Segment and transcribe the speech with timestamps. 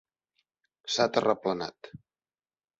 [0.95, 1.93] S'ha terraplenat.